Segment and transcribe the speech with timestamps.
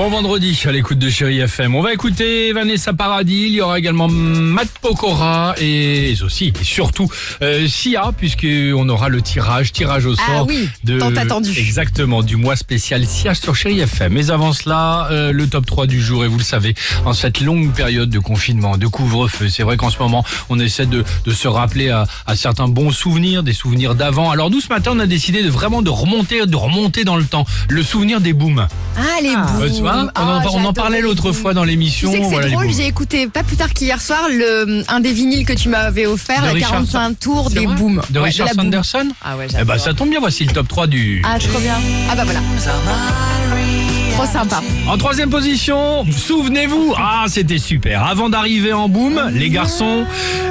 [0.00, 1.74] Bon vendredi à l'écoute de Chéri FM.
[1.74, 7.06] On va écouter Vanessa Paradis, il y aura également Matt Pokora et aussi et surtout
[7.42, 11.50] euh, Sia puisqu'on aura le tirage, tirage au Ah sort oui, de tant attendu.
[11.54, 14.14] exactement du mois spécial Sia sur Chéri FM.
[14.14, 16.74] Mais avant cela, euh, le top 3 du jour et vous le savez,
[17.04, 20.86] en cette longue période de confinement, de couvre-feu, c'est vrai qu'en ce moment on essaie
[20.86, 24.30] de, de se rappeler à, à certains bons souvenirs, des souvenirs d'avant.
[24.30, 27.24] Alors nous ce matin on a décidé de vraiment de remonter, de remonter dans le
[27.24, 28.66] temps, le souvenir des booms.
[28.96, 29.74] Ah, les Euh, booms.
[29.74, 32.10] tu vois, on, en, Ah, on en j'adorais parlait l'autre fois dans Tu l'émission.
[32.12, 35.44] sais c'est voilà, drôle, j'ai écouté pas plus tard qu'hier soir le, un des vinyles
[35.46, 38.00] que tu m'avais offert, De la Richard- 45 tours des booms.
[38.10, 38.64] De Ouais, Richard boom.
[38.64, 39.80] Sanderson Ah ouais, Eh ben j'adore.
[39.80, 41.22] ça tombe bien, voici le top 3 du...
[41.24, 41.74] Ah, trop bien.
[42.10, 42.40] Ah bah voilà.
[44.20, 44.60] Trop sympa.
[44.86, 48.04] En troisième position, souvenez-vous, ah c'était super.
[48.04, 50.04] Avant d'arriver en boom, les garçons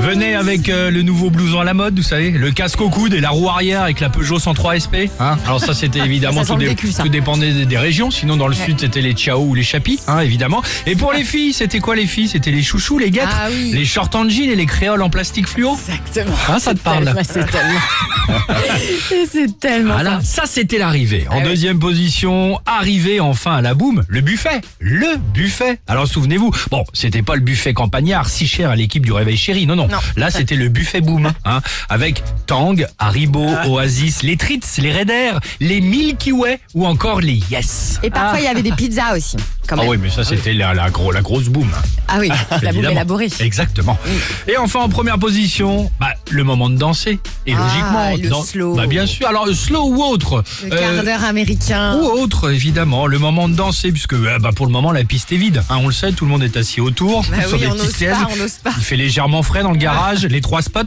[0.00, 3.14] venaient avec euh, le nouveau blouson à la mode, vous savez, le casque au coude
[3.14, 5.08] et la roue arrière avec la Peugeot 103 SP.
[5.18, 7.04] Hein Alors ça c'était évidemment tout, dé- vécu, ça.
[7.04, 8.10] tout dépendait des, des régions.
[8.10, 8.64] Sinon dans le Ouais.
[8.66, 10.62] sud c'était les Chiao ou les Chapis, hein, évidemment.
[10.86, 12.28] Et pour les filles, c'était quoi les filles?
[12.28, 13.70] C'était les chouchous, les guêtres, Ah oui.
[13.72, 15.72] les shorts en jean et les créoles en plastique fluo.
[15.88, 16.36] Exactement.
[16.50, 17.04] Hein, ça te parle?
[17.06, 17.80] Tellement, C'est tellement.
[19.32, 20.42] c'est tellement Voilà, ça.
[20.42, 21.24] ça c'était l'arrivée.
[21.30, 21.44] En Ah ouais.
[21.44, 24.60] deuxième position, arrivé enfin à la boum, le buffet.
[24.80, 25.78] Le buffet.
[25.86, 29.66] Alors souvenez-vous, bon, c'était pas le buffet campagnard si cher à l'équipe du Réveil Chéri,
[29.66, 29.88] non, non.
[29.88, 29.98] Non.
[30.16, 33.68] Là c'était le buffet boom, hein, avec Tang, Haribo, Ah.
[33.68, 37.98] Oasis, les Tritz, les Raiders, les Milky Way ou encore les Yes.
[38.02, 39.36] Et parfois, il y avait des pizzas aussi.
[39.66, 41.68] Quand Ah oui, mais ça c'était la, la, gros, la grosse boum.
[42.08, 42.28] Ah oui,
[42.62, 43.28] la boum élaborée.
[43.40, 43.98] Exactement.
[44.46, 47.18] Et enfin en première position, bah, le moment de danser.
[47.46, 48.74] Et Ah, logiquement, le dans- slow.
[48.74, 49.26] Bah, bien sûr.
[49.26, 50.44] Alors slow ou autre.
[50.64, 51.96] Le euh, quart d'heure américain.
[51.96, 55.32] ou autre, évidemment, le moment de danser, puisque euh, bah, pour le moment la piste
[55.32, 55.62] est vide.
[55.70, 57.70] Hein, on le sait, tout le monde est assis autour Bah sur oui, des on
[57.76, 58.72] pas, on n'ose pas.
[58.76, 60.80] Il fait légèrement frais dans le garage, les trois spots,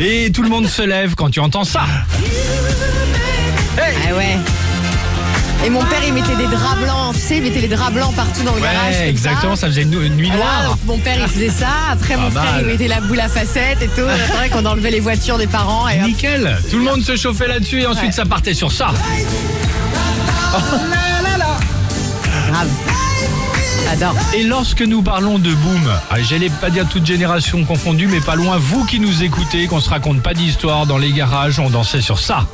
[0.00, 1.82] et tout le monde se lève quand tu entends ça.
[3.78, 4.36] Hey Ah ouais.
[5.64, 8.12] Et mon père, il mettait des draps blancs, tu sais, il mettait les draps blancs
[8.16, 8.94] partout dans le garage.
[8.94, 10.70] ouais, comme exactement, ça faisait une, une nuit Voilà, noire.
[10.70, 13.80] donc mon père il faisait ça, après mon frère il mettait la boule à facettes
[13.80, 16.06] et tout, c'est vrai qu'on enlevait les voitures des parents et hop.
[16.08, 18.12] Nickel, tout le monde se chauffait là-dessus et ensuite Ouais.
[18.12, 18.90] ça partait sur ça.
[22.50, 22.68] grave.
[23.88, 24.14] J'adore.
[24.34, 28.34] Et lorsque nous parlons de boom, ah, j'allais pas dire toute génération confondue, mais pas
[28.36, 32.00] loin, vous qui nous écoutez, qu'on se raconte pas d'histoire dans les garages, on dansait
[32.00, 32.46] sur ça.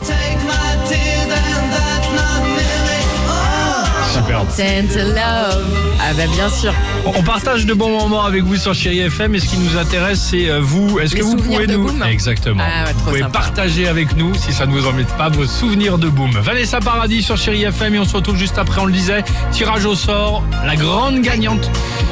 [4.12, 4.48] Superbe.
[4.58, 5.66] Love.
[6.00, 6.72] Ah bah bien sûr.
[7.04, 10.20] On partage de bons moments avec vous sur Chéri FM et ce qui nous intéresse
[10.30, 10.98] c'est euh, vous.
[10.98, 12.64] Est-ce que vous pouvez nous exactement
[12.94, 16.30] Vous pouvez partager avec nous si ça ne vous embête pas vos souvenirs de boom.
[16.40, 18.80] Vanessa Paradis sur Chéri FM et on se retrouve juste après.
[18.80, 21.70] On le disait, tirage au sort, la grande gagnante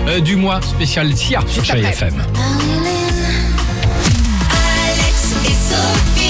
[0.08, 2.14] euh, du mois spécial Sia sur Chéri FM.
[4.84, 6.25] Alex et Sophie.